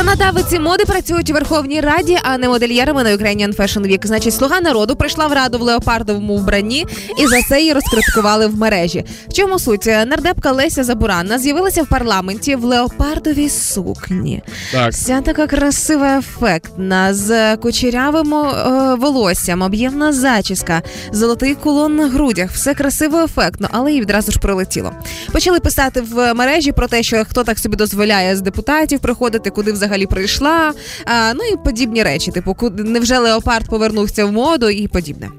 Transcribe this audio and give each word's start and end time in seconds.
Законодавиці 0.00 0.58
моди 0.58 0.84
працюють 0.84 1.30
у 1.30 1.32
Верховній 1.32 1.80
Раді, 1.80 2.18
а 2.22 2.38
не 2.38 2.48
модельєрами 2.48 3.02
на 3.04 3.10
Ukrainian 3.10 3.56
Fashion 3.56 3.80
Week. 3.80 4.06
Значить, 4.06 4.34
слуга 4.34 4.60
народу 4.60 4.96
прийшла 4.96 5.26
в 5.26 5.32
раду 5.32 5.58
в 5.58 5.62
леопардовому 5.62 6.36
вбранні 6.36 6.86
і 7.18 7.26
за 7.26 7.42
це 7.42 7.60
її 7.60 7.72
розкриткували 7.72 8.46
в 8.46 8.56
мережі. 8.56 9.04
В 9.28 9.32
чому 9.32 9.58
суть? 9.58 9.86
Нардепка 9.86 10.52
Леся 10.52 10.84
Забуранна 10.84 11.38
з'явилася 11.38 11.82
в 11.82 11.86
парламенті 11.88 12.56
в 12.56 12.64
леопардовій 12.64 13.48
сукні. 13.48 14.42
Так. 14.72 14.92
Вся 14.92 15.20
така 15.20 15.46
красива, 15.46 16.18
ефектна, 16.18 17.14
з 17.14 17.56
кучерявим 17.56 18.34
е, 18.34 18.94
волоссям, 18.94 19.62
об'ємна 19.62 20.12
зачіска, 20.12 20.82
золотий 21.12 21.54
кулон 21.54 21.96
на 21.96 22.08
грудях. 22.08 22.50
Все 22.50 22.74
красиво, 22.74 23.22
ефектно, 23.22 23.68
але 23.70 23.92
їй 23.92 24.00
відразу 24.00 24.32
ж 24.32 24.38
прилетіло. 24.38 24.92
Почали 25.32 25.60
писати 25.60 26.00
в 26.00 26.34
мережі 26.34 26.72
про 26.72 26.88
те, 26.88 27.02
що 27.02 27.24
хто 27.30 27.44
так 27.44 27.58
собі 27.58 27.76
дозволяє 27.76 28.36
з 28.36 28.40
депутатів 28.40 29.00
приходити, 29.00 29.50
куди 29.50 29.72
взагалі 29.72 29.89
прийшла. 30.09 30.73
А, 31.05 31.33
ну 31.33 31.43
і 31.53 31.57
подібні 31.65 32.03
речі. 32.03 32.31
Типу, 32.31 32.53
куди 32.53 32.83
невже 32.83 33.19
леопард 33.19 33.69
повернувся 33.69 34.25
в 34.25 34.31
моду 34.31 34.69
і 34.69 34.87
подібне. 34.87 35.29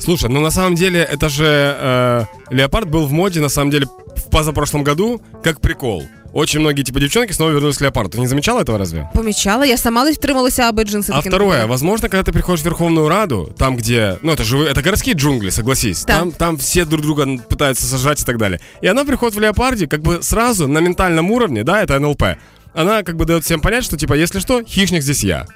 Слушай, 0.00 0.30
ну 0.32 0.40
на 0.40 0.50
самом 0.50 0.74
деле 0.74 1.08
это 1.14 1.28
же 1.28 1.44
э, 1.44 2.26
леопард 2.50 2.88
был 2.90 3.06
в 3.06 3.12
моде 3.12 3.40
на 3.40 3.48
самом 3.48 3.70
деле 3.70 3.86
в 4.16 4.30
позапрошлом 4.30 4.84
году 4.84 5.20
как 5.44 5.60
прикол. 5.60 6.02
Очень 6.34 6.60
многие 6.60 6.82
типа 6.82 6.98
девчонки 7.00 7.32
снова 7.32 7.50
вернулись 7.52 7.76
к 7.76 7.82
леопарду. 7.82 8.16
Ты 8.16 8.20
не 8.20 8.26
замечала 8.26 8.60
этого 8.62 8.78
разве? 8.78 9.08
Помічала, 9.14 9.66
я 9.66 9.76
сама 9.76 10.04
ледь 10.04 10.14
втрималася, 10.16 10.62
аби 10.68 10.84
джинси 10.84 11.12
А 11.12 11.16
таки 11.16 11.28
не 11.28 11.30
второе, 11.30 11.50
купила. 11.58 11.66
возможно, 11.70 12.08
когда 12.08 12.22
ты 12.30 12.32
приходишь 12.32 12.62
в 12.62 12.64
Верховную 12.64 13.08
Раду, 13.08 13.54
там, 13.58 13.76
где, 13.76 14.16
ну 14.22 14.32
это 14.32 14.42
же 14.42 14.56
это 14.58 14.82
городские 14.82 15.14
джунгли, 15.14 15.50
согласись, 15.50 16.04
Да. 16.04 16.18
там, 16.18 16.32
там 16.32 16.56
все 16.56 16.84
друг 16.84 17.02
друга 17.02 17.26
пытаются 17.48 17.86
сажать 17.86 18.22
и 18.22 18.24
так 18.24 18.38
далее. 18.38 18.58
И 18.84 18.86
она 18.86 19.04
приходит 19.04 19.36
в 19.36 19.40
леопарде, 19.40 19.86
как 19.86 20.00
бы 20.00 20.22
сразу 20.22 20.68
на 20.68 20.80
ментальном 20.80 21.30
уровне, 21.30 21.64
да, 21.64 21.82
это 21.84 21.98
НЛП. 22.00 22.22
Она 22.77 23.01
как 23.01 23.15
бы 23.15 23.25
дает 23.25 23.43
всем 23.43 23.59
понять, 23.59 23.83
что 23.83 23.97
типа, 23.97 24.13
если 24.13 24.37
что, 24.37 24.63
хищник 24.63 25.01
здесь 25.01 25.23
я. 25.23 25.47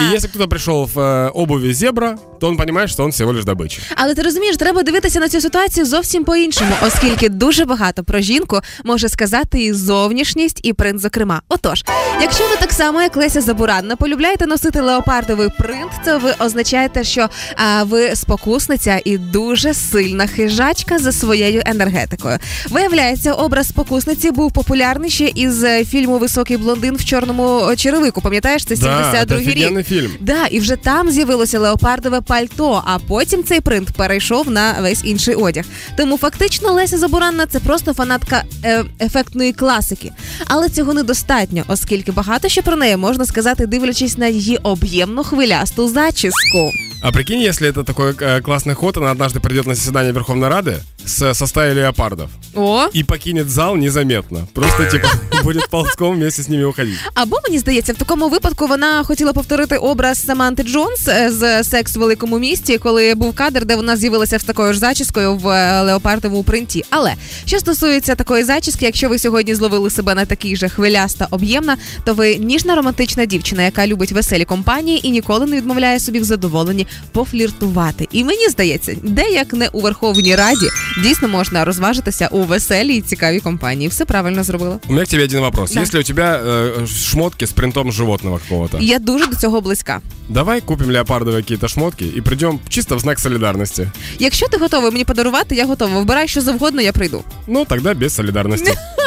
И 0.00 0.04
если 0.12 0.28
кто-то 0.28 0.46
пришел 0.48 0.86
в 0.86 0.96
э, 0.96 1.28
обуви 1.30 1.72
зебра, 1.72 2.16
то 2.39 2.47
он 2.47 2.57
понимает, 2.57 2.89
что 2.89 3.03
он 3.03 3.11
всего 3.11 3.33
лишь 3.33 3.45
добыча. 3.45 3.79
Але 3.95 4.15
ти 4.15 4.21
розумієш, 4.21 4.57
треба 4.57 4.83
дивитися 4.83 5.19
на 5.19 5.29
цю 5.29 5.41
ситуацію 5.41 5.85
зовсім 5.85 6.23
по-іншому, 6.23 6.71
оскільки 6.87 7.29
дуже 7.29 7.65
багато 7.65 8.03
про 8.03 8.19
жінку 8.19 8.59
може 8.83 9.09
сказати 9.09 9.63
і 9.63 9.73
зовнішність, 9.73 10.59
і 10.63 10.73
принт, 10.73 11.01
зокрема. 11.01 11.41
Отож, 11.49 11.83
якщо 12.21 12.43
ви 12.43 12.55
так 12.59 12.71
само, 12.71 13.01
як 13.01 13.15
Леся 13.17 13.41
Забуранна, 13.41 13.95
полюбляєте 13.95 14.45
носити 14.47 14.81
леопардовий 14.81 15.49
принт, 15.59 15.91
то 16.05 16.19
ви 16.19 16.33
означаєте, 16.39 17.03
що 17.03 17.29
а, 17.55 17.83
ви 17.83 18.15
спокусниця 18.15 19.01
і 19.05 19.17
дуже 19.17 19.73
сильна 19.73 20.27
хижачка 20.27 20.99
за 20.99 21.11
своєю 21.11 21.61
енергетикою. 21.65 22.37
Виявляється, 22.69 23.33
образ 23.33 23.67
спокусниці 23.67 24.31
був 24.31 24.51
популярний 24.51 25.09
ще 25.09 25.31
із 25.35 25.63
е, 25.63 25.85
фільму 25.85 26.17
Високий 26.17 26.57
блондин 26.57 26.95
в 26.95 27.05
чорному 27.05 27.75
черевику. 27.77 28.21
Пам'ятаєш, 28.21 28.65
це 28.65 28.75
Да, 28.75 29.13
это 29.13 29.27
72-й 29.27 29.49
рік. 29.53 29.57
офигенный 29.71 29.93
фильм. 29.93 30.09
Да, 30.19 30.45
і 30.45 30.59
вже 30.59 30.75
там 30.75 31.11
з'явилося 31.11 31.59
леопардове 31.59 32.21
пальто, 32.27 32.83
а 32.85 32.99
потім 32.99 33.43
цей 33.43 33.61
принт 33.61 33.91
перейшов 33.91 34.49
на 34.49 34.81
весь 34.81 35.01
інший 35.03 35.35
одяг. 35.35 35.65
Тому 35.97 36.17
фактично 36.17 36.71
Леся 36.71 36.97
Забуранна 36.97 37.45
це 37.45 37.59
просто 37.59 37.93
фанатка 37.93 38.43
е, 38.63 38.85
ефектної 38.99 39.53
класики. 39.53 40.11
Але 40.45 40.69
цього 40.69 40.93
недостатньо, 40.93 41.63
оскільки 41.67 42.11
багато 42.11 42.49
що 42.49 42.63
про 42.63 42.75
неї 42.75 42.97
можна 42.97 43.25
сказати, 43.25 43.67
дивлячись 43.67 44.17
на 44.17 44.27
її 44.27 44.57
об'ємну 44.57 45.23
хвилясту 45.23 45.87
зачіску. 45.87 46.71
А 47.03 47.11
прикинь, 47.11 47.41
если 47.41 47.67
это 47.67 47.83
такой 47.83 48.13
э, 48.13 48.41
классный 48.41 48.75
ход, 48.75 48.97
она 48.97 49.11
однажды 49.11 49.41
придет 49.41 49.65
на 49.65 49.75
заседание 49.75 50.13
Верховной 50.13 50.47
Рады 50.47 50.77
с, 51.05 51.33
со 51.33 51.47
стаей 51.47 51.73
леопардов 51.73 52.29
О, 52.58 52.88
и 52.94 53.04
покинет 53.04 53.48
зал 53.48 53.76
незаметно. 53.76 54.46
Просто 54.54 54.84
типа 54.90 55.08
будет 55.44 55.68
ползком 55.70 56.16
вместе 56.16 56.42
с 56.42 56.48
ними 56.48 56.64
уходить. 56.64 56.98
Або 57.14 57.36
мені 57.44 57.58
здається, 57.58 57.92
в 57.92 57.96
такому 57.96 58.28
випадку 58.28 58.66
вона 58.66 59.04
хотіла 59.04 59.32
повторити 59.32 59.76
образ 59.76 60.24
Саманти 60.24 60.62
Джонс 60.62 61.08
е, 61.08 61.30
з 61.30 61.64
секс 61.64 61.96
в 61.96 61.98
великому 61.98 62.38
місті, 62.38 62.78
коли 62.78 63.14
був 63.14 63.34
кадр, 63.34 63.64
де 63.64 63.76
вона 63.76 63.96
з'явилася 63.96 64.38
з 64.38 64.44
такою 64.44 64.72
ж 64.72 64.78
зачіскою 64.78 65.34
в 65.36 65.48
е, 65.48 65.82
леопардовому 65.82 66.42
принті. 66.42 66.84
Але 66.90 67.14
що 67.44 67.58
стосується 67.58 68.14
такої 68.14 68.44
зачіски, 68.44 68.84
якщо 68.84 69.08
ви 69.08 69.18
сьогодні 69.18 69.54
зловили 69.54 69.90
себе 69.90 70.14
на 70.14 70.24
такій 70.24 70.56
же 70.56 70.68
хвиляста 70.68 71.28
об'ємна, 71.30 71.76
то 72.04 72.14
ви 72.14 72.36
ніжна 72.36 72.74
романтична 72.74 73.24
дівчина, 73.24 73.62
яка 73.62 73.86
любить 73.86 74.12
веселі 74.12 74.44
компанії 74.44 75.06
і 75.06 75.10
ніколи 75.10 75.46
не 75.46 75.56
відмовляє 75.56 76.00
собі 76.00 76.20
в 76.20 76.24
задоволенні 76.24 76.86
пофліртувати. 77.12 78.08
І 78.12 78.24
мені 78.24 78.48
здається, 78.48 78.96
де 79.02 79.22
як 79.22 79.52
не 79.52 79.68
у 79.68 79.80
Верховній 79.80 80.36
Раді 80.36 80.68
дійсно 81.02 81.28
можна 81.28 81.64
розважитися 81.64 82.28
у 82.30 82.47
веселій 82.48 82.96
і 82.96 83.00
цікавій 83.00 83.40
компанії. 83.40 83.88
Все 83.88 84.04
правильно 84.04 84.44
зробила. 84.44 84.78
У 84.88 84.92
мене 84.92 85.04
к 85.04 85.10
тебе 85.10 85.24
один 85.24 85.40
вопрос. 85.40 85.72
Да. 85.72 85.80
Есть 85.80 85.94
у 85.94 86.02
тебя 86.02 86.40
э, 86.46 86.86
шмотки 86.86 87.44
с 87.44 87.52
принтом 87.52 87.92
животного 87.92 88.38
какого-то? 88.38 88.78
Я 88.80 88.98
дуже 88.98 89.26
до 89.26 89.36
цього 89.36 89.60
близька. 89.60 90.00
Давай 90.28 90.60
купим 90.60 90.90
леопардові 90.90 91.36
какие-то 91.36 91.68
шмотки 91.68 92.04
і 92.16 92.20
прийдемо 92.20 92.58
чисто 92.68 92.96
в 92.96 93.00
знак 93.00 93.18
солідарності. 93.20 93.88
Якщо 94.18 94.48
ти 94.48 94.56
готовий 94.56 94.90
мені 94.90 95.04
подарувати, 95.04 95.54
я 95.54 95.66
готова. 95.66 96.00
Вбирай 96.00 96.28
що 96.28 96.40
завгодно, 96.40 96.82
я 96.82 96.92
прийду. 96.92 97.24
Ну, 97.46 97.64
тогда 97.64 97.94
без 97.94 98.14
солидарности. 98.14 98.74